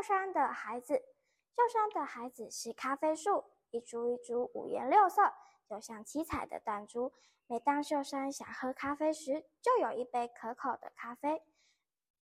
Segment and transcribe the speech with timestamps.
[0.00, 0.94] 秀山的孩子，
[1.54, 5.34] 秀山的孩子是咖啡树，一株一株五颜六色，
[5.68, 7.12] 就像七彩的弹珠。
[7.46, 11.42] 每当秀山想喝咖啡时，就有一杯可口的咖啡。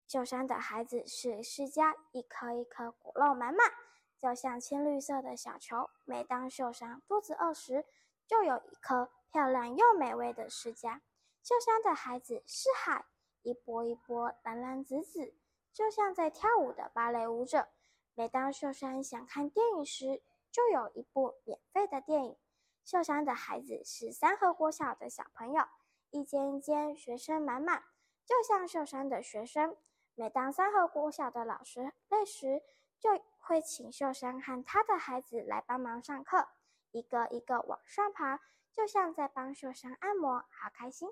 [0.08, 3.70] 秀山的孩子是释迦，一颗一颗果肉满满，
[4.18, 5.88] 就像青绿色的小球。
[6.04, 7.86] 每当秀山肚子饿时，
[8.26, 11.00] 就有一颗漂亮又美味的释迦。
[11.44, 13.04] 秀山的孩子是海，
[13.42, 15.32] 一波一波蓝蓝紫紫，
[15.78, 17.68] 就像在跳舞的芭蕾舞者。
[18.14, 22.36] 每当秀山想看电影时，就有一部免费的电影。
[22.84, 25.62] 秀山的孩子是三河国小的小朋友，
[26.10, 27.84] 一间一间学生满满，
[28.26, 29.76] 就像秀山的学生。
[30.16, 32.60] 每当三河国小的老师累时，
[32.98, 36.48] 就会请秀山和他的孩子来帮忙上课，
[36.90, 38.40] 一个一个往上爬，
[38.72, 41.08] 就像在帮秀山按摩，好开心。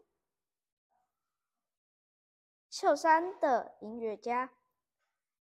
[2.78, 4.50] 秀山的音乐家，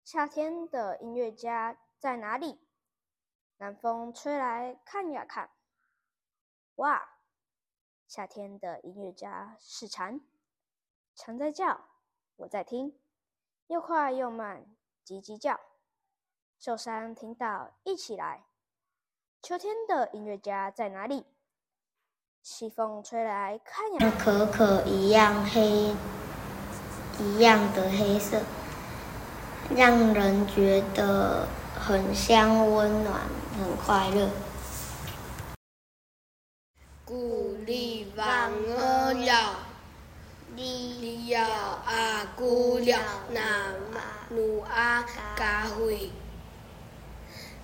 [0.03, 2.59] 夏天的音乐家在哪里？
[3.57, 5.49] 南风吹来看呀看，
[6.75, 7.17] 哇，
[8.07, 10.21] 夏天的音乐家是蝉，
[11.15, 11.81] 蝉在叫，
[12.35, 13.01] 我在听。
[13.65, 14.67] 又快又慢，
[15.03, 15.59] 叽叽叫。
[16.59, 18.45] 秀山听到，一起来。
[19.41, 21.25] 秋天的音乐家在哪里？
[22.43, 24.11] 西风吹来，看呀。
[24.23, 25.95] 可可一样黑，
[27.19, 28.41] 一样的黑色，
[29.75, 31.47] 让人觉得
[31.79, 33.21] 很香、温暖、
[33.57, 34.29] 很快乐。
[37.05, 38.25] 古丽芳
[38.77, 39.55] 儿呀。
[40.55, 42.95] 你要阿姑了，
[43.31, 43.41] 那
[44.29, 45.03] 努阿
[45.35, 46.11] 嘎会，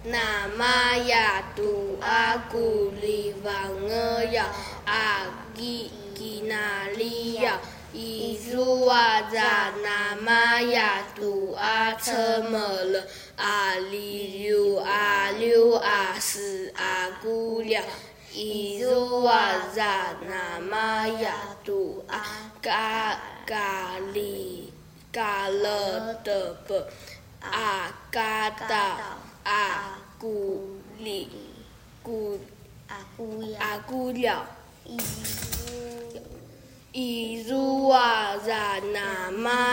[0.03, 4.47] 那玛呀杜阿古里王儿呀，
[4.86, 5.22] 阿
[5.53, 7.59] 吉吉那里呀，
[7.93, 8.88] 伊苏
[9.31, 17.83] 扎那玛呀杜阿车么了，阿里溜阿溜阿斯阿姑了。
[18.31, 21.33] 伊鲁瓦扎那玛雅
[21.65, 24.71] 杜阿嘎嘎里
[25.11, 26.81] 嘎勒德布
[27.41, 31.27] 阿嘎达阿古里
[32.03, 32.39] 古
[32.87, 34.45] 阿古阿古了
[36.91, 37.89] 伊鲁瓦扎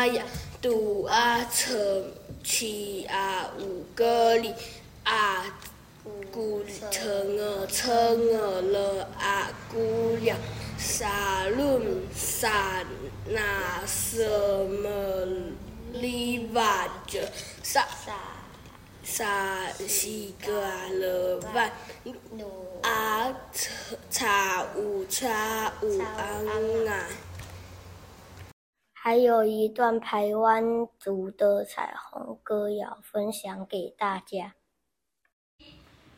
[0.06, 0.24] 那玛雅
[0.62, 2.04] 杜阿车
[2.44, 4.54] 七阿五个里
[5.04, 5.44] 啊。
[6.32, 7.08] 姑成
[7.38, 7.88] 啊成
[8.36, 10.36] 啊了啊姑娘，
[10.78, 11.82] 沙伦
[12.14, 12.84] 沙
[13.24, 14.22] 那什
[14.68, 15.26] 么
[15.94, 17.28] 里瓦着
[17.62, 17.88] 沙
[19.02, 21.72] 沙西个了万
[22.82, 26.46] 啊查查乌查五安
[26.86, 27.08] 啊！
[29.06, 30.64] 还有一段台湾
[30.98, 34.52] 族的彩虹歌谣分享给大家。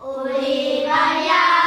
[0.00, 1.58] 乌里巴呀，